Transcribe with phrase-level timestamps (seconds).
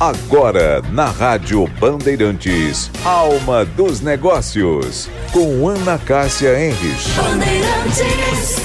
[0.00, 7.10] Agora, na Rádio Bandeirantes, Alma dos Negócios, com Ana Cássia Henrich.
[7.16, 8.58] Bandeirantes.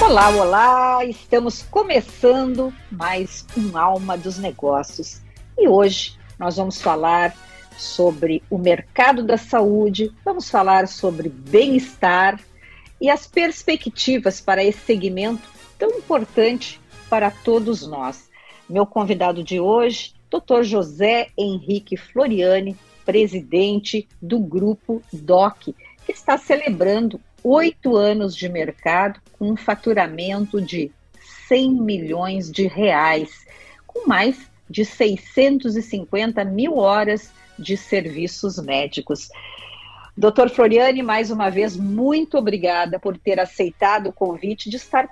[0.00, 1.04] Olá, olá!
[1.04, 5.20] Estamos começando mais um Alma dos Negócios.
[5.58, 7.34] E hoje nós vamos falar
[7.76, 12.38] sobre o mercado da saúde, vamos falar sobre bem-estar
[13.00, 15.42] e as perspectivas para esse segmento
[15.76, 16.80] tão importante
[17.10, 18.32] para todos nós.
[18.68, 20.62] Meu convidado de hoje, Dr.
[20.62, 25.74] José Henrique Floriani, presidente do grupo DOC,
[26.06, 30.90] que está celebrando oito anos de mercado com um faturamento de
[31.46, 33.46] 100 milhões de reais,
[33.86, 39.28] com mais de 650 mil horas de serviços médicos.
[40.16, 45.10] Doutor Floriani, mais uma vez, muito obrigada por ter aceitado o convite de estar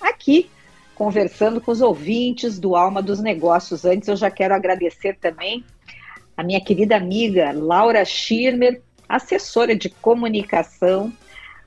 [0.00, 0.48] aqui
[0.94, 3.84] conversando com os ouvintes do Alma dos Negócios.
[3.84, 5.64] Antes, eu já quero agradecer também
[6.36, 11.12] a minha querida amiga Laura Schirmer, assessora de comunicação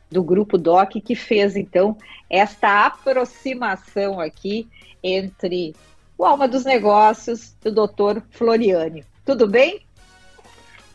[0.09, 1.97] do Grupo DOC, que fez então
[2.30, 4.67] esta aproximação aqui
[5.03, 5.75] entre
[6.17, 9.03] o Alma dos Negócios e o doutor Floriani.
[9.25, 9.81] Tudo bem?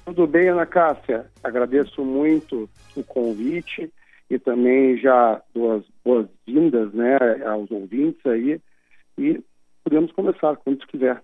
[0.04, 1.26] Tudo bem, Ana Cássia.
[1.44, 3.92] Agradeço muito o convite
[4.32, 8.58] e também já duas boas-vindas né, aos ouvintes aí
[9.18, 9.44] e
[9.84, 11.22] podemos começar quando quiser.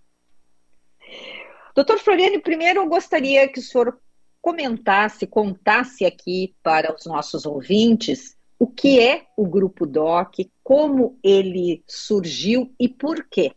[1.74, 3.98] Doutor Floriano, primeiro eu gostaria que o senhor
[4.42, 11.82] comentasse, contasse aqui para os nossos ouvintes o que é o Grupo DOC, como ele
[11.86, 13.52] surgiu e por quê.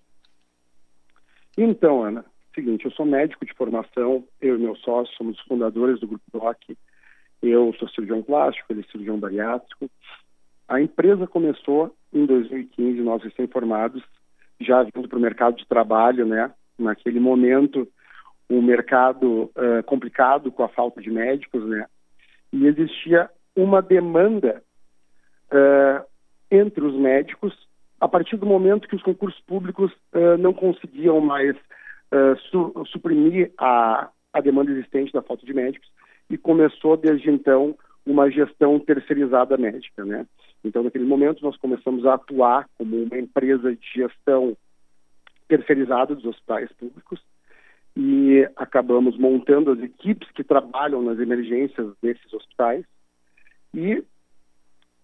[1.58, 2.24] Então, Ana,
[2.56, 6.78] seguinte, eu sou médico de formação, eu e meu sócio somos fundadores do Grupo DOC,
[7.42, 9.90] eu sou cirurgião plástico, ele é cirurgião bariátrico.
[10.68, 14.04] A empresa começou em 2015, nós recém-formados,
[14.60, 16.52] já vindo para o mercado de trabalho, né?
[16.78, 17.88] Naquele momento,
[18.50, 21.86] o mercado uh, complicado com a falta de médicos, né?
[22.54, 24.62] E existia uma demanda
[25.52, 26.06] uh,
[26.50, 27.54] entre os médicos
[28.00, 31.56] a partir do momento que os concursos públicos uh, não conseguiam mais
[32.50, 35.90] su suprimir a, a demanda existente da falta de médicos
[36.32, 40.26] e começou desde então uma gestão terceirizada médica, né?
[40.64, 44.56] Então, naquele momento, nós começamos a atuar como uma empresa de gestão
[45.48, 47.22] terceirizada dos hospitais públicos
[47.96, 52.86] e acabamos montando as equipes que trabalham nas emergências desses hospitais
[53.74, 54.04] e,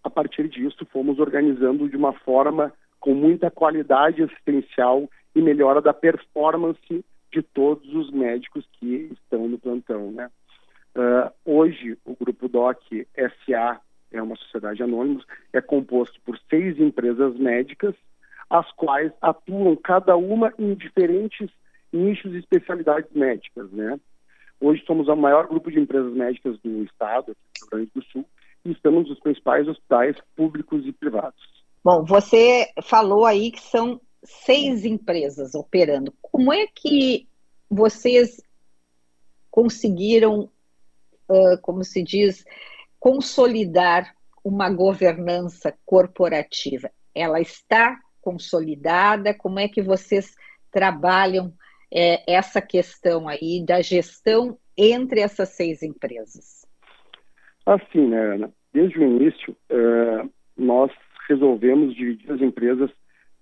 [0.04, 5.94] a partir disso, fomos organizando de uma forma com muita qualidade assistencial e melhora da
[5.94, 10.30] performance de todos os médicos que estão no plantão, né?
[10.98, 13.08] Uh, hoje, o Grupo DOC
[13.46, 13.80] SA
[14.12, 17.94] é uma sociedade anônima, é composto por seis empresas médicas,
[18.50, 21.52] as quais atuam cada uma em diferentes
[21.94, 24.00] nichos e especialidades médicas, né?
[24.60, 28.26] Hoje somos o maior grupo de empresas médicas do estado, do Rio Grande do Sul,
[28.66, 31.64] e estamos nos principais hospitais públicos e privados.
[31.84, 36.12] Bom, você falou aí que são seis empresas operando.
[36.24, 37.28] Como é que
[37.70, 38.42] vocês
[39.52, 40.50] conseguiram
[41.30, 42.46] uh, como se diz,
[43.00, 46.90] consolidar uma governança corporativa?
[47.14, 49.34] Ela está consolidada?
[49.34, 50.36] Como é que vocês
[50.72, 51.54] trabalham
[51.92, 56.66] é, essa questão aí da gestão entre essas seis empresas?
[57.66, 58.54] Assim, né, Ana?
[58.74, 60.92] Desde o início, uh, nós
[61.28, 62.90] resolvemos dividir as empresas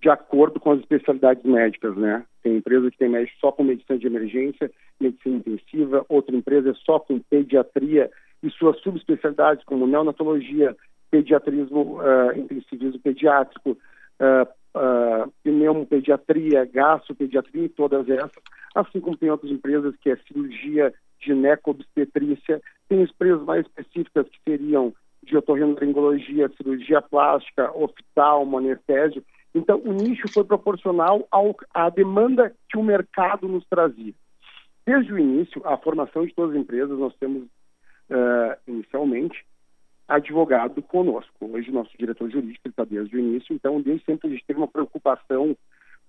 [0.05, 2.23] de acordo com as especialidades médicas, né?
[2.43, 6.73] Tem empresa que tem médico só com medicina de emergência, medicina intensiva, outra empresa é
[6.75, 8.11] só com pediatria
[8.43, 10.75] e suas subespecialidades como neonatologia,
[11.09, 18.43] pediatrismo, uh, intensivismo pediátrico, uh, uh, pneumopediatria, gastropediatria e todas essas,
[18.75, 24.93] assim como tem outras empresas que é cirurgia gineco-obstetrícia, tem empresas mais específicas que seriam
[25.23, 29.23] de otorrinolaringologia, cirurgia plástica, oftalmo, anestésio,
[29.55, 34.13] então, o nicho foi proporcional ao, à demanda que o mercado nos trazia.
[34.85, 39.45] Desde o início, a formação de todas as empresas, nós temos, uh, inicialmente,
[40.09, 41.33] advogado conosco.
[41.39, 44.67] Hoje, nosso diretor jurídico está desde o início, então, desde sempre a gente teve uma
[44.67, 45.55] preocupação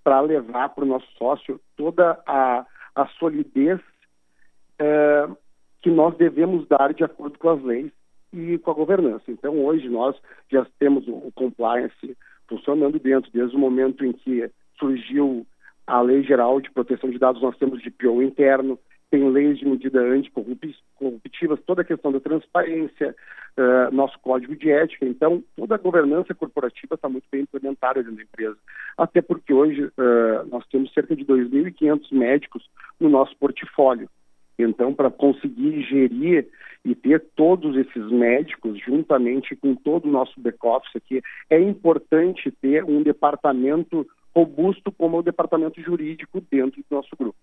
[0.03, 2.67] para levar para o nosso sócio toda a,
[2.97, 5.37] a solidez uh,
[5.81, 7.93] que nós devemos dar de acordo com as leis
[8.33, 9.25] e com a governança.
[9.29, 10.17] Então, hoje, nós
[10.51, 12.17] já temos o, o compliance
[12.49, 13.31] funcionando dentro.
[13.33, 15.47] Desde o momento em que surgiu
[15.87, 18.79] a Lei Geral de Proteção de Dados, nós temos DPO interno,
[19.11, 23.15] tem leis de medida anticorruptivas, toda a questão da transparência,
[23.57, 25.07] uh, nosso código de ética.
[25.07, 28.57] Então, toda a governança corporativa está muito bem implementada dentro da empresa.
[28.99, 32.69] Até porque hoje uh, nós temos cerca de 2.500 médicos
[32.99, 34.09] no nosso portfólio.
[34.59, 36.49] Então, para conseguir gerir
[36.87, 42.85] e ter todos esses médicos juntamente com todo o nosso back-office aqui, é importante ter
[42.85, 47.37] um departamento robusto como o departamento jurídico dentro do nosso grupo.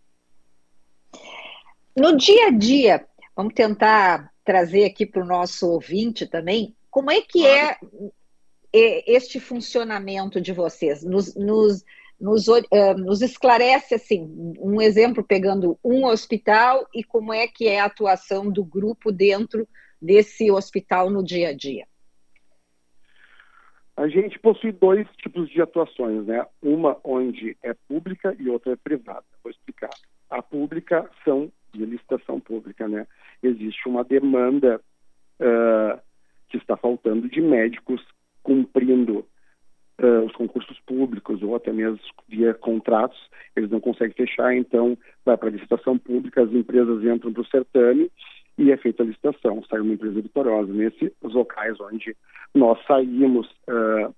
[1.96, 3.06] No dia a dia,
[3.36, 7.78] vamos tentar trazer aqui para o nosso ouvinte também, como é que é,
[8.74, 11.04] é este funcionamento de vocês?
[11.04, 11.84] Nos, nos,
[12.24, 12.62] nos, uh,
[12.98, 18.50] nos, esclarece assim, um exemplo pegando um hospital e como é que é a atuação
[18.50, 19.68] do grupo dentro
[20.02, 21.86] desse hospital no dia a dia.
[23.98, 26.46] A gente possui dois tipos de atuações, né?
[26.62, 29.26] Uma onde é pública e outra é privada.
[29.44, 29.92] Vou explicar.
[30.30, 33.06] A pública são de licitação pública, né?
[33.44, 34.80] Existe uma demanda
[35.42, 36.00] uh,
[36.48, 38.02] que está faltando de médicos
[38.42, 39.28] cumprindo
[40.34, 43.18] os concursos públicos ou até mesmo via contratos,
[43.56, 47.48] eles não conseguem fechar, então vai para a licitação pública, as empresas entram para o
[47.48, 48.12] certame
[48.58, 50.74] e é feita a licitação, sai uma empresa vitoriosa.
[50.74, 52.16] Nesses locais onde
[52.54, 54.14] nós saímos uh,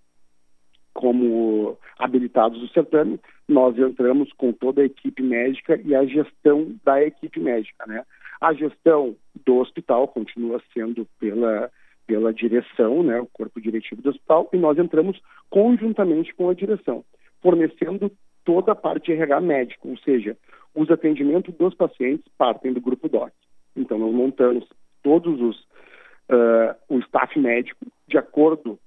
[0.93, 7.03] como habilitados do certame, nós entramos com toda a equipe médica e a gestão da
[7.03, 8.03] equipe médica, né?
[8.41, 9.15] A gestão
[9.45, 11.71] do hospital continua sendo pela
[12.05, 15.19] pela direção, né, o corpo diretivo do hospital, e nós entramos
[15.49, 17.03] conjuntamente com a direção,
[17.41, 18.11] fornecendo
[18.43, 20.37] toda a parte de RH médico, ou seja,
[20.73, 23.31] os atendimentos dos pacientes partem do grupo DOC.
[23.75, 24.67] Então, nós montamos
[25.01, 25.57] todos os
[26.29, 28.79] uh, o staff médico de acordo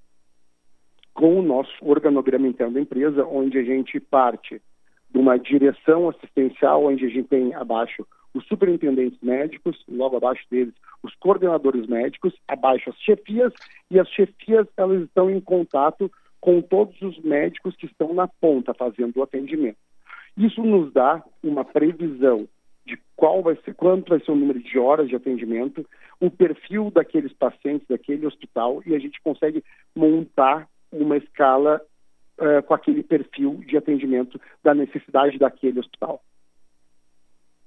[1.13, 4.61] com o nosso organograma interno da empresa, onde a gente parte
[5.09, 10.73] de uma direção assistencial, onde a gente tem abaixo os superintendentes médicos, logo abaixo deles
[11.01, 13.53] os coordenadores médicos, abaixo as chefias,
[13.89, 18.73] e as chefias elas estão em contato com todos os médicos que estão na ponta
[18.73, 19.77] fazendo o atendimento.
[20.37, 22.47] Isso nos dá uma previsão
[22.85, 25.85] de qual vai ser, quanto vai ser o número de horas de atendimento,
[26.19, 29.63] o perfil daqueles pacientes daquele hospital e a gente consegue
[29.95, 31.81] montar uma escala
[32.39, 36.21] uh, com aquele perfil de atendimento da necessidade daquele hospital.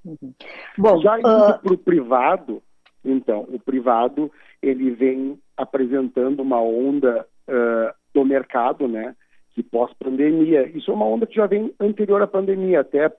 [0.05, 0.35] Uhum.
[0.79, 1.59] Bom, Já indo uh...
[1.59, 2.63] para o privado,
[3.05, 4.31] então, o privado
[4.63, 9.15] ele vem apresentando uma onda uh, do mercado, né,
[9.51, 10.69] que pós-pandemia.
[10.77, 13.13] Isso é uma onda que já vem anterior à pandemia, até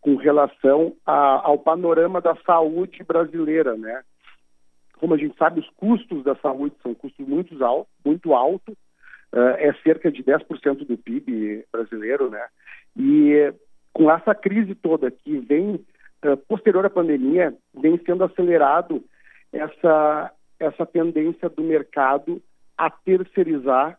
[0.00, 4.02] com relação a, ao panorama da saúde brasileira, né?
[4.98, 8.74] Como a gente sabe, os custos da saúde são custos muito altos, muito altos
[9.34, 12.44] uh, é cerca de 10% do PIB brasileiro, né?
[12.96, 13.52] E
[13.92, 15.84] com essa crise toda que vem
[16.24, 19.02] uh, posterior à pandemia, vem sendo acelerado
[19.52, 22.42] essa essa tendência do mercado
[22.78, 23.98] a terceirizar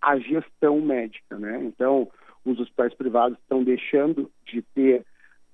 [0.00, 1.62] a gestão médica, né?
[1.62, 2.08] Então,
[2.44, 5.04] os hospitais privados estão deixando de ter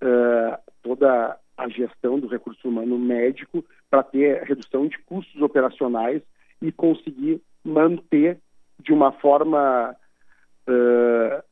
[0.02, 6.22] uh, toda a gestão do recurso humano médico para ter redução de custos operacionais
[6.62, 8.38] e conseguir manter
[8.78, 9.96] de uma forma
[10.68, 11.42] uh,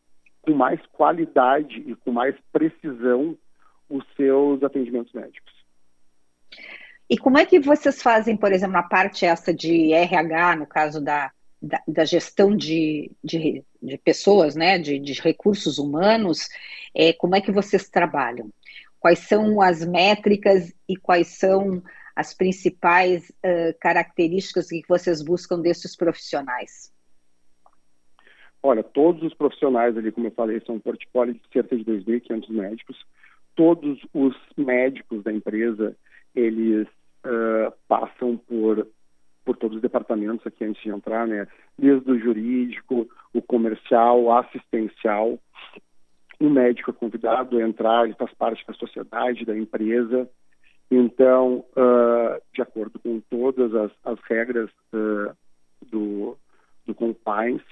[0.42, 3.36] com mais qualidade e com mais precisão
[3.88, 5.52] os seus atendimentos médicos.
[7.08, 11.02] E como é que vocês fazem, por exemplo, na parte essa de RH, no caso
[11.02, 16.48] da, da, da gestão de, de, de, pessoas, né, de, de recursos humanos,
[16.94, 18.50] é, como é que vocês trabalham?
[18.98, 21.82] Quais são as métricas e quais são
[22.17, 26.93] as principais uh, características que vocês buscam desses profissionais?
[28.62, 32.48] Olha, todos os profissionais ali, como eu falei, são um portfólio de cerca de 2.500
[32.48, 33.05] médicos.
[33.55, 35.96] Todos os médicos da empresa,
[36.34, 36.89] eles
[37.25, 38.87] uh, passam por,
[39.44, 41.46] por todos os departamentos aqui antes de entrar, né?
[41.79, 45.39] Desde o jurídico, o comercial, o assistencial.
[46.41, 50.29] O médico é convidado a entrar, ele faz parte da sociedade, da empresa.
[50.91, 55.34] Então, uh, de acordo com todas as, as regras uh,
[55.91, 56.37] do,
[56.87, 57.65] do compliance,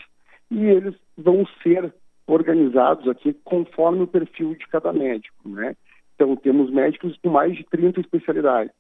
[0.51, 1.93] e eles vão ser
[2.27, 5.77] organizados aqui conforme o perfil de cada médico, né?
[6.15, 8.73] Então, temos médicos com mais de 30 especialidades.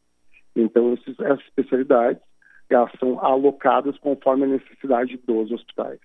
[0.55, 2.23] Então, esses, essas especialidades
[2.71, 5.99] elas são alocadas conforme a necessidade dos hospitais.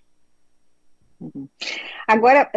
[1.20, 1.48] Uhum.
[2.08, 2.50] Agora,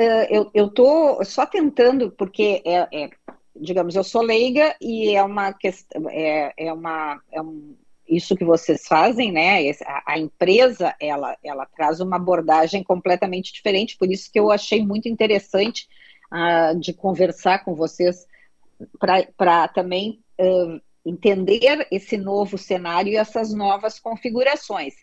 [0.55, 3.11] eu estou só tentando, porque, é, é,
[3.57, 5.55] digamos, eu sou leiga e é uma
[6.11, 7.75] é, é, uma, é um,
[8.11, 9.71] isso que vocês fazem, né?
[9.87, 14.85] A, a, empresa ela, ela traz uma abordagem completamente diferente, por isso que eu achei
[14.85, 15.87] muito interessante
[16.33, 18.26] uh, de conversar com vocês
[19.38, 24.95] para também uh, entender esse novo cenário e essas novas configurações.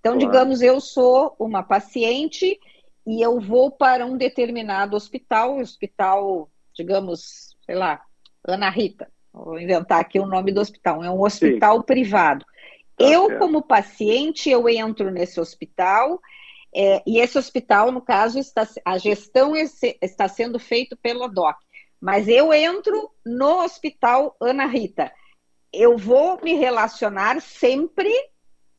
[0.00, 0.26] Então, claro.
[0.26, 2.58] digamos, eu sou uma paciente
[3.06, 8.02] e eu vou para um determinado hospital, hospital, digamos, sei lá,
[8.46, 11.86] Ana Rita, vou inventar aqui o nome do hospital, é um hospital Sim.
[11.86, 12.44] privado.
[12.96, 16.20] Tá eu, como paciente, eu entro nesse hospital,
[16.74, 21.56] é, e esse hospital, no caso, está, a gestão está sendo feita pela DOC.
[22.00, 25.12] Mas eu entro no hospital Ana Rita.
[25.72, 28.12] Eu vou me relacionar sempre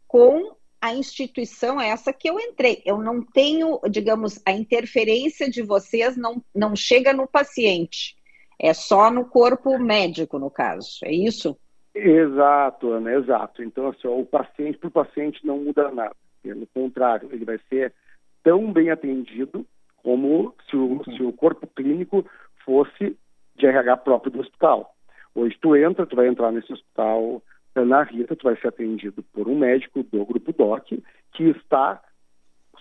[0.08, 2.84] com a instituição essa que eu entrei.
[2.86, 8.16] Eu não tenho, digamos, a interferência de vocês não, não chega no paciente.
[8.60, 11.00] É só no corpo médico, no caso.
[11.04, 11.58] É isso?
[11.96, 13.64] Exato, Ana, exato.
[13.64, 16.16] Então, assim, o paciente, para o paciente não muda nada.
[16.44, 17.94] Pelo contrário, ele vai ser
[18.44, 19.66] tão bem atendido
[20.04, 22.26] como se o, se o corpo clínico
[22.66, 23.18] fosse
[23.56, 24.94] de RH próprio do hospital.
[25.34, 27.42] Hoje tu entra, tu vai entrar nesse hospital
[27.74, 31.02] Ana Rita, tu vai ser atendido por um médico do Grupo DOC
[31.34, 32.02] que está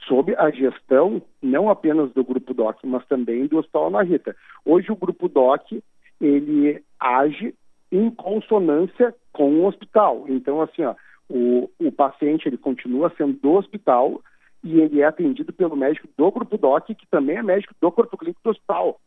[0.06, 4.36] sob a gestão não apenas do Grupo DOC, mas também do Hospital Ana Rita.
[4.64, 5.82] Hoje o Grupo DOC,
[6.20, 7.54] ele age
[7.94, 10.24] em consonância com o hospital.
[10.28, 10.94] Então, assim, ó,
[11.28, 14.20] o, o paciente ele continua sendo do hospital
[14.64, 18.16] e ele é atendido pelo médico do grupo DOC, que também é médico do corpo
[18.16, 19.00] clínico do hospital.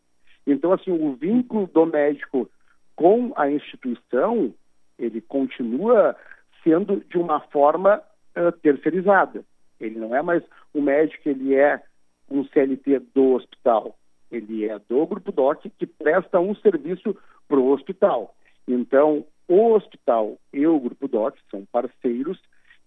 [0.46, 2.50] Então, assim, o vínculo do médico
[2.96, 4.54] com a instituição,
[4.98, 6.16] ele continua
[6.64, 8.02] sendo de uma forma
[8.38, 9.44] uh, terceirizada.
[9.80, 11.82] Ele não é mais o médico, ele é
[12.30, 13.98] um CLT do hospital.
[14.32, 17.16] Ele é do grupo DOC que presta um serviço
[17.48, 18.34] para o hospital.
[18.68, 22.40] Então, o hospital e o Grupo DOC são parceiros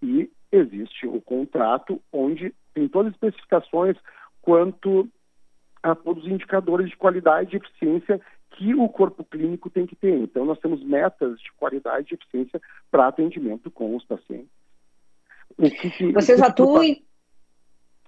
[0.02, 3.96] e existe o contrato onde tem todas as especificações
[4.42, 5.08] quanto
[5.82, 8.20] a todos os indicadores de qualidade e eficiência
[8.50, 10.14] que o corpo clínico tem que ter.
[10.18, 12.60] Então, nós temos metas de qualidade e eficiência
[12.90, 14.50] para atendimento com os pacientes.
[15.96, 16.96] Que, Vocês atuam...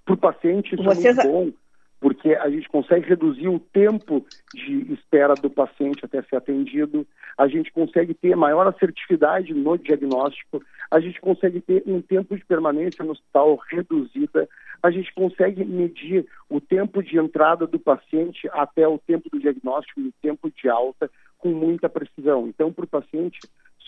[0.05, 1.17] Para o paciente, isso Vocês...
[1.17, 1.57] é muito bom,
[2.03, 7.07] porque a gente consegue reduzir o tempo de espera do paciente até ser atendido,
[7.37, 12.43] a gente consegue ter maior assertividade no diagnóstico, a gente consegue ter um tempo de
[12.43, 14.49] permanência no hospital reduzida,
[14.83, 20.01] a gente consegue medir o tempo de entrada do paciente até o tempo do diagnóstico
[20.01, 22.49] e o tempo de alta com muita precisão.
[22.49, 23.39] Então, para o paciente,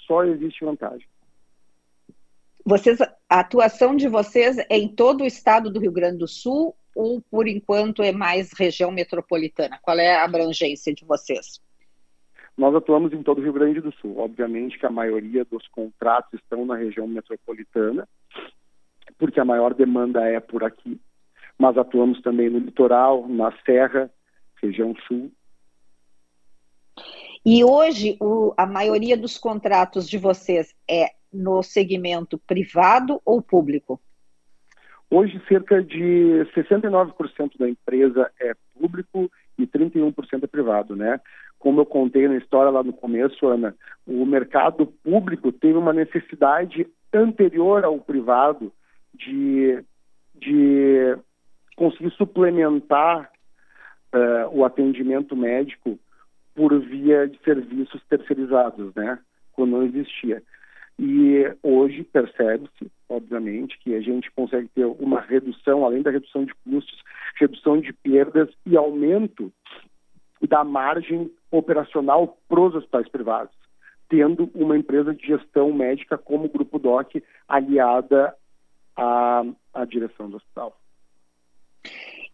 [0.08, 1.06] só existe vantagem.
[2.66, 6.74] Vocês, a atuação de vocês é em todo o estado do Rio Grande do Sul
[6.96, 9.78] ou por enquanto é mais região metropolitana?
[9.82, 11.62] Qual é a abrangência de vocês?
[12.58, 14.18] Nós atuamos em todo o Rio Grande do Sul.
[14.18, 18.08] Obviamente que a maioria dos contratos estão na região metropolitana,
[19.18, 21.00] porque a maior demanda é por aqui.
[21.58, 24.10] Mas atuamos também no litoral, na Serra,
[24.62, 25.32] região sul.
[27.46, 34.00] E hoje o, a maioria dos contratos de vocês é no segmento privado ou público?
[35.18, 41.22] Hoje, cerca de 69% da empresa é público e 31% é privado, né?
[41.58, 43.74] Como eu contei na história lá no começo, Ana,
[44.06, 48.74] o mercado público teve uma necessidade anterior ao privado
[49.14, 49.82] de,
[50.36, 51.18] de
[51.78, 53.32] conseguir suplementar
[54.14, 55.98] uh, o atendimento médico
[56.54, 59.18] por via de serviços terceirizados, né?
[59.54, 60.44] Quando não existia.
[60.98, 66.54] E hoje percebe-se, obviamente, que a gente consegue ter uma redução, além da redução de
[66.64, 67.04] custos,
[67.38, 69.52] redução de perdas e aumento
[70.48, 73.54] da margem operacional para os hospitais privados,
[74.08, 78.34] tendo uma empresa de gestão médica como o Grupo DOC aliada
[78.96, 80.78] à, à direção do hospital.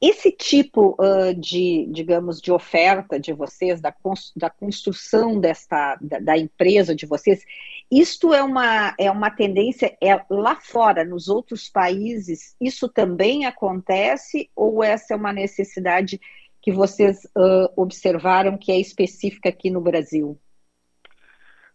[0.01, 3.93] Esse tipo uh, de, digamos, de oferta de vocês, da,
[4.35, 7.45] da construção desta, da, da, empresa de vocês,
[7.91, 14.49] isto é uma, é uma tendência é, lá fora, nos outros países, isso também acontece
[14.55, 16.19] ou essa é uma necessidade
[16.63, 20.35] que vocês uh, observaram que é específica aqui no Brasil?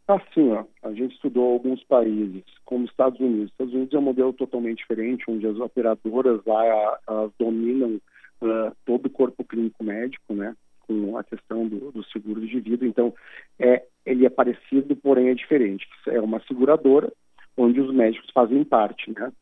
[0.09, 3.51] Assim, ó, a gente estudou alguns países, como Estados Unidos.
[3.51, 8.01] Estados Unidos é um modelo totalmente diferente, onde as operadoras lá dominam
[8.41, 10.55] uh, todo o corpo clínico médico, né?
[10.87, 12.87] Com a questão do, do, seguro de vida.
[12.87, 13.13] Então,
[13.59, 15.87] é, ele é parecido, porém é diferente.
[16.07, 17.13] É uma seguradora
[17.57, 19.33] onde os médicos fazem parte, né?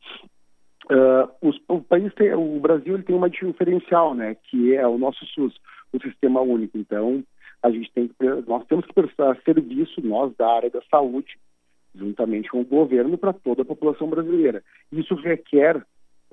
[0.85, 4.35] Uh, os, o país tem, o Brasil ele tem uma diferencial, né?
[4.35, 5.55] Que é o nosso SUS,
[5.91, 6.77] o Sistema Único.
[6.77, 7.23] Então,
[7.61, 11.37] a gente tem que, nós temos que prestar serviço, nós da área da saúde,
[11.95, 14.63] juntamente com o governo, para toda a população brasileira.
[14.91, 15.83] Isso requer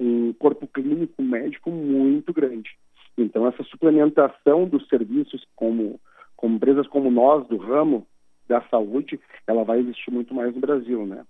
[0.02, 2.70] um corpo clínico médico muito grande.
[3.16, 6.00] Então, essa suplementação dos serviços, como,
[6.36, 8.06] como empresas como nós, do ramo,
[8.48, 11.24] da saúde, ela vai existir muito mais no Brasil, né?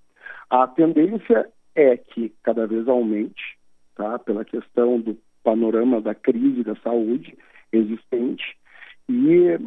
[0.48, 3.58] A tendência é que cada vez aumente,
[3.94, 4.18] tá?
[4.18, 7.36] Pela questão do panorama da crise da saúde
[7.72, 8.56] existente
[9.08, 9.58] e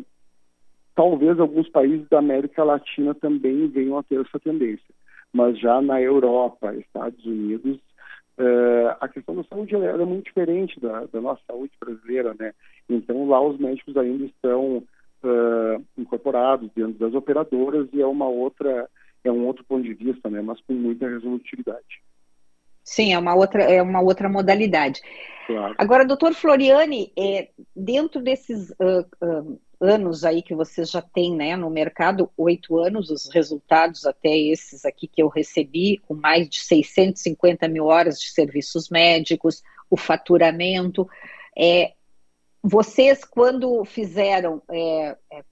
[0.96, 4.96] talvez alguns países da América Latina também venham a ter essa tendência.
[5.34, 7.78] Mas já na Europa, Estados Unidos,
[8.38, 12.54] uh, a questão da saúde é muito diferente da, da, nossa saúde brasileira, né?
[12.90, 18.90] Então lá os médicos ainda estão uh, incorporados dentro das operadoras e é uma outra
[19.24, 20.42] é um outro ponto de vista, né?
[20.42, 22.04] Mas com muita resolutividade.
[22.84, 25.02] Sim, é uma outra, é uma outra modalidade.
[25.48, 25.74] Claro.
[25.78, 31.56] Agora, doutor Floriani, é, dentro desses uh, uh, anos aí que vocês já têm né,
[31.56, 36.60] no mercado, oito anos, os resultados até esses aqui que eu recebi, com mais de
[36.60, 41.08] 650 mil horas de serviços médicos, o faturamento,
[41.58, 41.94] é,
[42.62, 45.44] vocês quando fizeram, é, é,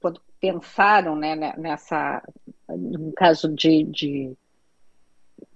[0.00, 2.22] quando pensaram né, nessa,
[2.68, 4.32] no caso de, de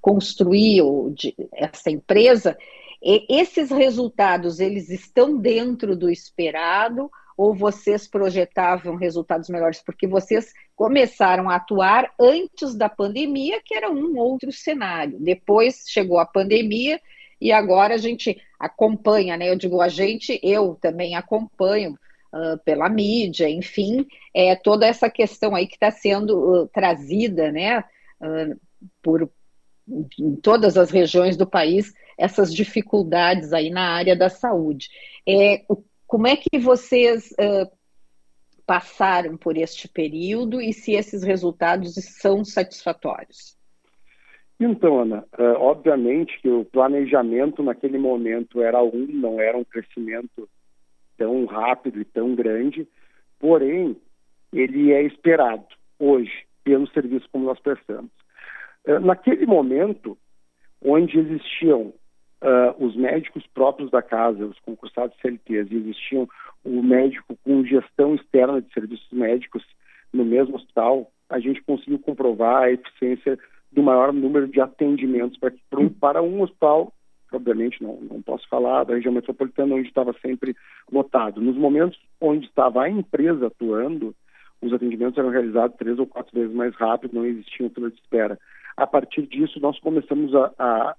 [0.01, 0.83] construir
[1.15, 2.59] de, essa empresa,
[3.01, 11.49] esses resultados eles estão dentro do esperado ou vocês projetavam resultados melhores porque vocês começaram
[11.49, 15.17] a atuar antes da pandemia, que era um outro cenário.
[15.21, 17.01] Depois chegou a pandemia
[17.41, 19.49] e agora a gente acompanha, né?
[19.49, 21.97] Eu digo a gente, eu também acompanho
[22.35, 24.05] uh, pela mídia, enfim,
[24.35, 27.85] é toda essa questão aí que está sendo uh, trazida, né?
[28.21, 28.59] Uh,
[29.01, 29.31] por,
[30.19, 34.89] em todas as regiões do país essas dificuldades aí na área da saúde.
[35.25, 35.63] É,
[36.09, 37.71] como é que vocês uh,
[38.67, 43.57] passaram por este período e se esses resultados são satisfatórios?
[44.59, 50.49] Então, Ana, uh, obviamente que o planejamento naquele momento era um, não era um crescimento
[51.19, 52.89] tão rápido e tão grande,
[53.39, 53.95] porém,
[54.51, 55.67] ele é esperado
[55.99, 58.11] hoje pelo serviço como nós prestamos.
[59.03, 60.17] Naquele momento,
[60.81, 61.93] onde existiam
[62.43, 66.29] uh, os médicos próprios da casa, os concursados CLTs, e existiam
[66.65, 69.65] o médico com gestão externa de serviços médicos
[70.13, 73.39] no mesmo hospital, a gente conseguiu comprovar a eficiência
[73.71, 75.53] do maior número de atendimentos para,
[76.01, 76.93] para um hospital,
[77.31, 80.57] obviamente não, não posso falar da região metropolitana, onde estava sempre
[80.91, 81.41] lotado.
[81.41, 84.15] Nos momentos onde estava a empresa atuando,
[84.63, 88.39] os atendimentos eram realizados três ou quatro vezes mais rápido, não existiam fila de espera
[88.79, 90.97] a partir disso, nós começamos a, a,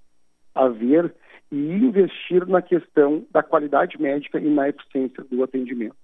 [0.53, 1.15] a ver
[1.51, 5.95] e investir na questão da qualidade médica e na eficiência do atendimento.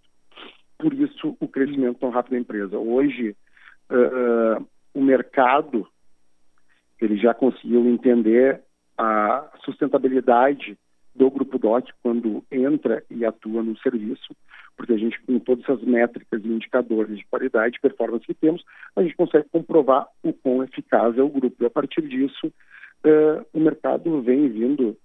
[0.78, 2.78] Por isso, o crescimento tão rápido da empresa.
[2.78, 3.36] Hoje,
[3.90, 5.88] uh, o mercado
[7.00, 8.62] ele já conseguiu entender
[8.98, 10.78] a sustentabilidade
[11.14, 14.36] do Grupo DOC quando entra e atua no serviço,
[14.76, 18.64] porque a gente, com todas essas métricas e indicadores de qualidade e performance que temos,
[18.96, 21.64] a gente consegue comprovar o quão eficaz é o grupo.
[21.64, 24.98] E a partir disso, uh, o mercado vem vindo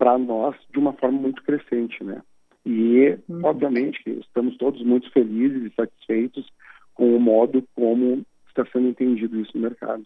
[0.00, 2.22] para nós de uma forma muito crescente, né?
[2.64, 3.44] E, uhum.
[3.44, 6.46] obviamente, estamos todos muito felizes e satisfeitos
[6.94, 10.04] com o modo como está sendo entendido isso no mercado.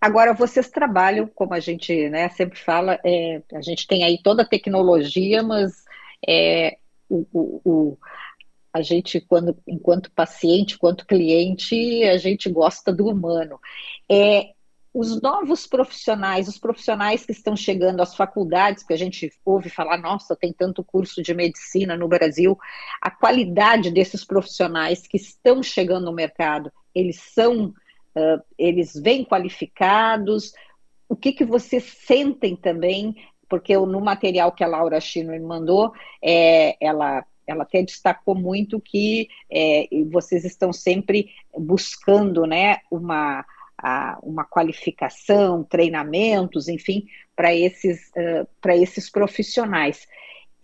[0.00, 4.42] Agora, vocês trabalham, como a gente né, sempre fala, é, a gente tem aí toda
[4.42, 5.84] a tecnologia, mas
[6.28, 6.76] é,
[7.08, 7.98] o, o, o,
[8.72, 13.60] a gente, quando, enquanto paciente, enquanto cliente, a gente gosta do humano.
[14.10, 14.53] É,
[14.94, 19.98] os novos profissionais, os profissionais que estão chegando às faculdades, que a gente ouve falar,
[19.98, 22.56] nossa, tem tanto curso de medicina no Brasil,
[23.02, 27.74] a qualidade desses profissionais que estão chegando no mercado, eles são
[28.16, 30.52] uh, eles vêm qualificados?
[31.08, 33.16] O que, que vocês sentem também?
[33.48, 38.80] Porque no material que a Laura Chino me mandou, é, ela ela até destacou muito
[38.80, 43.44] que é, vocês estão sempre buscando né, uma,
[43.84, 50.08] a, uma qualificação, treinamentos, enfim, para esses, uh, esses profissionais.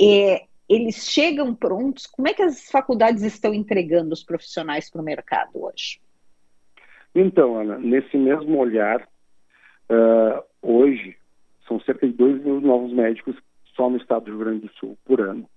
[0.00, 2.06] E, eles chegam prontos?
[2.06, 6.00] Como é que as faculdades estão entregando os profissionais para o mercado hoje?
[7.12, 11.16] Então, Ana, nesse mesmo olhar, uh, hoje
[11.66, 13.34] são cerca de 2 mil novos médicos
[13.74, 15.50] só no estado do Rio Grande do Sul por ano.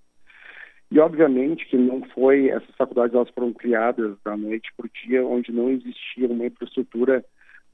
[0.89, 5.23] E obviamente que não foi, essas faculdades elas foram criadas da noite para o dia,
[5.23, 7.23] onde não existia uma infraestrutura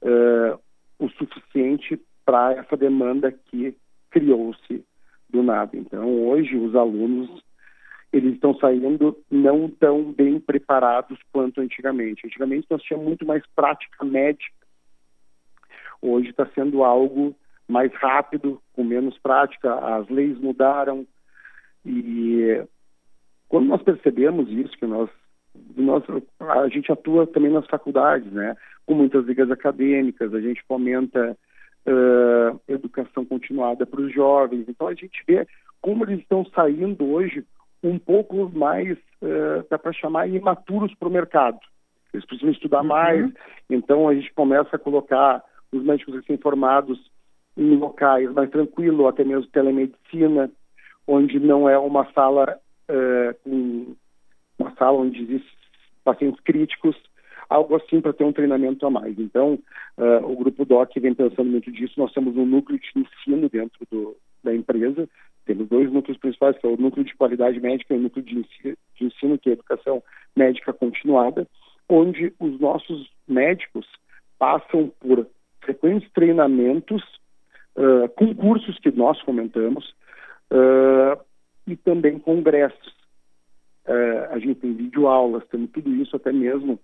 [0.02, 0.58] uh,
[0.98, 3.74] o suficiente para essa demanda que
[4.10, 4.84] criou-se
[5.28, 5.76] do nada.
[5.76, 7.42] Então, hoje, os alunos
[8.12, 12.26] eles estão saindo não tão bem preparados quanto antigamente.
[12.26, 14.52] Antigamente nós tínhamos muito mais prática médica.
[16.02, 17.36] Hoje está sendo algo
[17.68, 21.06] mais rápido, com menos prática, as leis mudaram
[21.84, 22.64] e
[23.48, 25.08] quando nós percebemos isso, que nós
[25.76, 28.56] nosso, a gente atua também nas faculdades, né?
[28.86, 31.36] Com muitas ligas acadêmicas, a gente fomenta
[31.86, 34.66] uh, educação continuada para os jovens.
[34.68, 35.46] Então a gente vê
[35.80, 37.44] como eles estão saindo hoje
[37.82, 41.58] um pouco mais, uh, dá para chamar, imaturos para o mercado.
[42.12, 42.88] Eles precisam estudar uhum.
[42.88, 43.32] mais,
[43.68, 46.98] então a gente começa a colocar os médicos recém-formados
[47.56, 50.50] em locais mais tranquilos, até mesmo telemedicina,
[51.06, 52.58] onde não é uma sala
[52.90, 53.94] uh, com
[54.58, 55.60] uma sala onde existem
[56.04, 56.96] pacientes críticos,
[57.50, 59.18] algo assim para ter um treinamento a mais.
[59.18, 59.58] Então,
[59.98, 61.94] uh, o Grupo DOC vem pensando muito disso.
[61.98, 65.08] Nós temos um núcleo de ensino dentro do, da empresa.
[65.44, 68.38] Temos dois núcleos principais, que é o núcleo de qualidade médica e o núcleo de
[68.38, 70.00] ensino, de ensino que é educação
[70.36, 71.46] médica continuada,
[71.88, 73.84] onde os nossos médicos
[74.38, 75.26] passam por
[75.60, 77.02] frequentes treinamentos,
[77.76, 79.92] uh, concursos que nós fomentamos
[80.52, 81.20] uh,
[81.66, 82.94] e também congressos.
[83.86, 86.78] Uh, a gente tem videoaulas, temos tudo isso até mesmo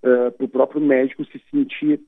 [0.00, 2.00] para o próprio médico se sentir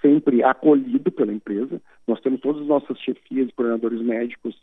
[0.00, 1.80] sempre acolhido pela empresa.
[2.06, 4.58] Nós temos todas as nossas chefias e coordenadores médicos,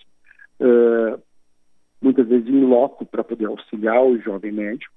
[2.02, 4.96] muitas vezes em loco, para poder auxiliar o jovem médico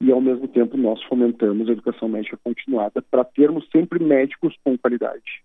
[0.00, 4.76] e, ao mesmo tempo, nós fomentamos a educação médica continuada para termos sempre médicos com
[4.76, 5.44] qualidade.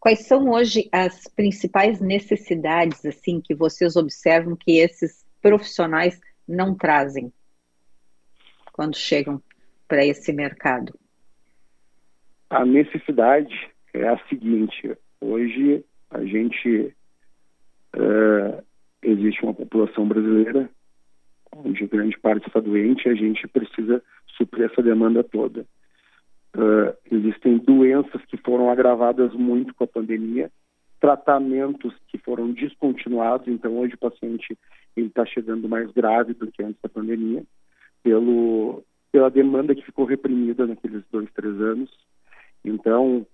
[0.00, 7.32] Quais são hoje as principais necessidades assim que vocês observam que esses profissionais não trazem
[8.72, 9.40] quando chegam
[9.88, 10.98] para esse mercado?
[12.50, 13.54] A necessidade
[13.92, 16.94] é a seguinte: hoje a gente
[17.96, 18.64] uh,
[19.02, 20.70] existe uma população brasileira
[21.56, 24.02] onde grande parte está doente, a gente precisa
[24.36, 25.64] suprir essa demanda toda.
[26.56, 30.50] Uh, existem doenças que foram agravadas muito com a pandemia,
[31.00, 34.56] tratamentos que foram descontinuados, então hoje o paciente
[34.96, 37.42] está chegando mais grave do que antes da pandemia,
[38.02, 38.82] pelo,
[39.14, 41.88] pela demanda que ficou reprimida naqueles dois, três anos.
[42.64, 43.24] Então,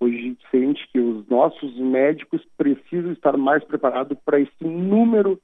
[0.00, 5.40] hoje a gente sente que os nossos médicos precisam estar mais preparados para esse número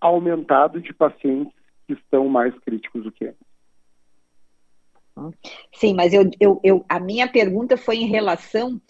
[0.00, 1.52] aumentado de pacientes
[1.86, 3.26] que estão mais críticos do que
[5.14, 5.38] antes.
[5.74, 8.80] Sim, mas eu, eu, eu, a minha pergunta foi em relação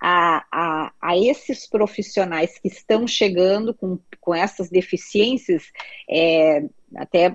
[0.00, 5.72] a, a, a, esses profissionais que estão chegando com, com essas deficiências,
[6.08, 7.34] é, até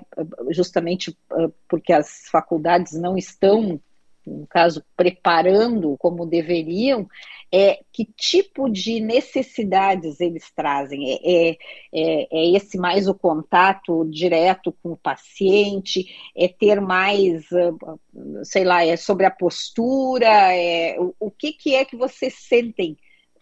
[0.50, 3.80] justamente ah, porque as faculdades não estão
[4.26, 7.08] no caso, preparando como deveriam,
[7.52, 11.12] é, que tipo de necessidades eles trazem?
[11.12, 11.58] É, é,
[11.92, 16.06] é, é esse mais o contato direto com o paciente?
[16.36, 17.96] É ter mais, ah,
[18.42, 20.26] sei lá, é sobre a postura?
[20.26, 22.96] É, o, o que, que é que vocês sentem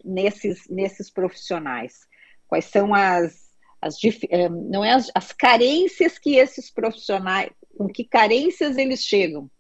[0.05, 2.07] nesses, nesses profissionais?
[2.46, 3.42] Quais são as,
[3.83, 3.97] as
[4.31, 9.51] eh, não é as, as carências que esses profissionais, com que carências eles chegam?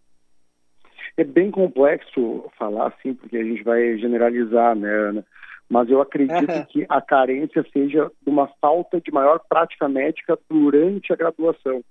[1.16, 5.26] É bem complexo falar assim, porque a gente vai generalizar, né, Ana?
[5.68, 6.64] Mas eu acredito uhum.
[6.66, 11.82] que a carência seja de uma falta de maior prática médica durante a graduação.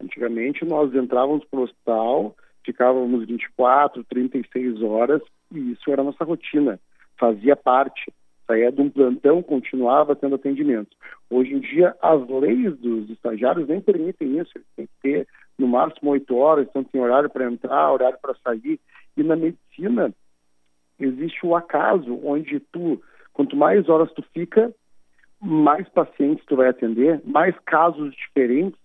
[0.00, 6.78] Antigamente nós entrávamos para o hospital, ficávamos 24, 36 horas e isso era nossa rotina,
[7.18, 8.12] fazia parte.
[8.50, 10.90] Saía de um plantão, continuava tendo atendimento.
[11.30, 15.68] Hoje em dia, as leis dos estagiários nem permitem isso, eles têm que ter no
[15.68, 18.80] máximo oito horas, então tem horário para entrar, horário para sair.
[19.16, 20.12] E na medicina
[20.98, 23.00] existe o acaso, onde tu,
[23.32, 24.74] quanto mais horas tu fica,
[25.40, 28.80] mais pacientes tu vai atender, mais casos diferentes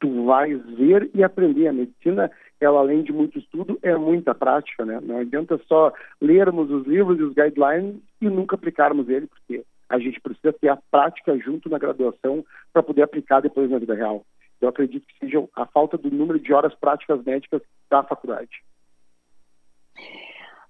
[0.00, 1.68] tu vais ver e aprender.
[1.68, 4.98] A medicina, ela além de muito estudo, é muita prática, né?
[5.00, 7.94] Não adianta só lermos os livros e os guidelines
[8.26, 12.82] e nunca aplicarmos ele, porque a gente precisa ter a prática junto na graduação para
[12.82, 14.24] poder aplicar depois na vida real
[14.64, 18.64] eu acredito que seja a falta do número de horas práticas médicas da faculdade.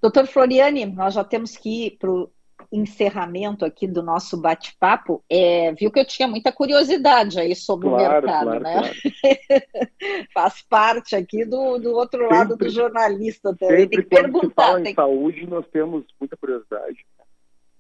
[0.03, 2.31] Doutor Floriane, nós já temos que ir para o
[2.71, 5.25] encerramento aqui do nosso bate-papo.
[5.31, 8.75] É, viu que eu tinha muita curiosidade aí sobre claro, o mercado, claro, né?
[8.75, 10.29] Claro.
[10.35, 13.81] Faz parte aqui do, do outro sempre, lado do jornalista também.
[13.81, 14.49] Sempre tem que perguntar.
[14.49, 14.93] Se fala tem...
[14.93, 17.07] em saúde, nós temos muita curiosidade.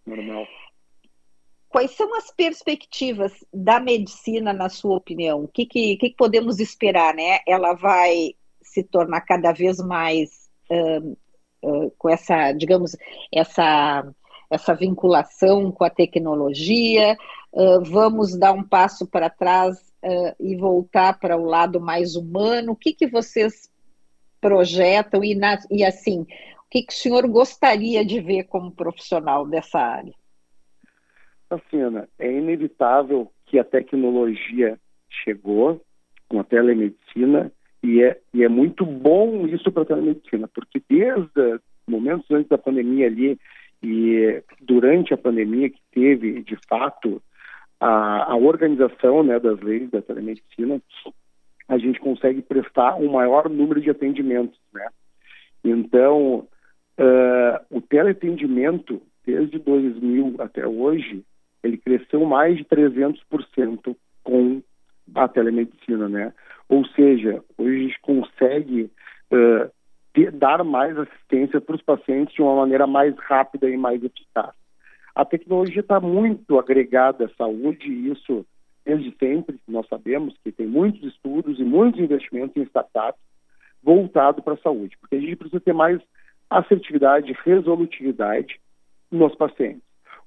[0.07, 0.47] Normal.
[1.69, 5.43] Quais são as perspectivas da medicina, na sua opinião?
[5.43, 7.15] O que, que, que podemos esperar?
[7.15, 7.41] Né?
[7.47, 11.17] Ela vai se tornar cada vez mais uh,
[11.65, 12.97] uh, com essa, digamos,
[13.35, 14.07] essa,
[14.49, 17.17] essa vinculação com a tecnologia?
[17.53, 19.93] Uh, vamos dar um passo para trás
[20.39, 22.73] e voltar para o lado mais humano?
[22.73, 23.71] O que, que vocês
[24.39, 26.27] projetam e, na, e assim,
[26.75, 30.13] que, que o senhor gostaria de ver como profissional dessa área?
[31.49, 34.77] Assim, Ana, é inevitável que a tecnologia
[35.23, 35.81] chegou
[36.29, 41.61] com a telemedicina E é, e é muito bom isso para a telemedicina, porque desde
[41.87, 43.39] momentos antes da pandemia ali
[43.81, 47.23] e durante a pandemia que teve, de fato,
[47.79, 50.81] a, a organização né, das leis da telemedicina,
[51.69, 54.89] a gente consegue prestar um maior número de atendimentos, né?
[55.63, 56.49] Então,
[56.99, 61.25] uh, o teleatendimento, desde 2000 até hoje,
[61.63, 64.63] ele cresceu mais de 300% com
[65.15, 66.33] a telemedicina, né?
[66.69, 68.91] Ou seja, hoje a gente consegue
[69.31, 69.71] uh,
[70.13, 74.53] ter, dar mais assistência para os pacientes de uma maneira mais rápida e mais eficaz.
[75.15, 78.45] A tecnologia está muito agregada à saúde e isso
[78.85, 79.59] desde sempre.
[79.67, 83.21] Nós sabemos que tem muitos estudos e muitos investimentos em startups
[83.83, 86.01] voltado para a saúde, porque a gente precisa ter mais
[86.51, 88.61] assertividade, resolutividade
[89.11, 89.83] nos pacientes.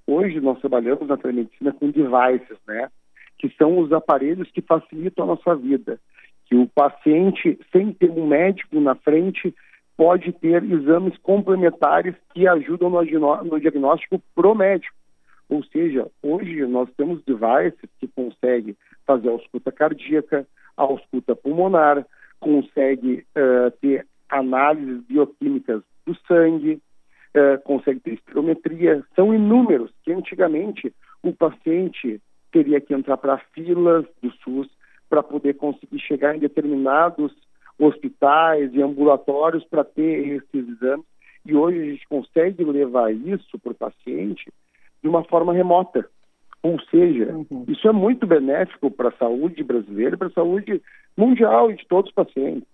[0.06, 2.90] Hoje nós trabalhamos na telemedicina com devices, né?
[3.38, 6.00] Que são os aparelhos que facilitam a nossa vida.
[6.46, 9.54] Que o paciente, sem ter um médico na frente,
[9.98, 14.96] pode ter exames complementares que ajudam no, diagnóstico pro médico.
[15.50, 18.76] Ou seja, hoje nós temos devices que conseguem
[19.06, 22.06] fazer a ausculta cardíaca, a ausculta pulmonar,
[22.40, 26.82] consegue uh, ter análises bioquímicas do sangue,
[27.36, 29.04] uh, consegue ter espirometria.
[29.16, 34.68] São inúmeros que antigamente o paciente teria que entrar para filas do SUS
[35.10, 37.32] para poder conseguir chegar em determinados
[37.78, 41.06] hospitais e ambulatórios para ter esses exames.
[41.46, 44.52] E hoje a gente consegue levar isso para o paciente
[45.02, 46.10] de uma forma remota.
[46.64, 47.66] Ou seja, uhum.
[47.68, 50.82] isso é muito benéfico para a saúde brasileira para a saúde
[51.16, 52.68] mundial e de todos os pacientes.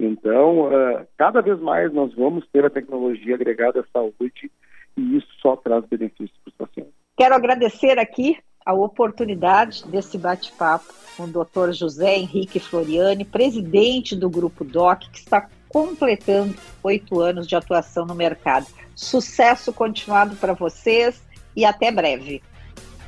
[0.00, 4.50] Então, uh, cada vez mais nós vamos ter a tecnologia agregada à saúde
[4.96, 6.94] e isso só traz benefícios para os pacientes.
[7.16, 10.86] Quero agradecer aqui a oportunidade desse bate-papo
[11.16, 11.72] com o Dr.
[11.72, 18.14] José Henrique Floriani, presidente do Grupo DOC, que está completando oito anos de atuação no
[18.14, 18.66] mercado.
[18.94, 21.22] Sucesso continuado para vocês
[21.54, 22.42] e até breve.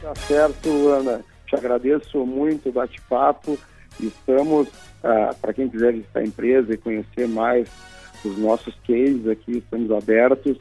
[0.03, 1.25] Tá certo, Ana.
[1.47, 3.59] Te agradeço muito o bate-papo.
[4.01, 4.69] Estamos,
[5.03, 7.69] ah, para quem quiser visitar a empresa e conhecer mais
[8.25, 10.57] os nossos cases aqui, estamos abertos.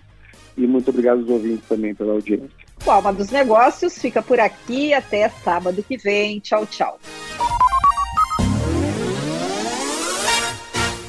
[0.57, 2.49] E muito obrigado aos ouvintes também pela audiência.
[2.85, 6.39] O Alma dos Negócios fica por aqui até sábado que vem.
[6.39, 6.99] Tchau, tchau.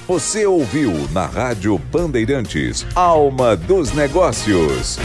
[0.06, 4.98] Você ouviu na Rádio Bandeirantes Alma dos Negócios.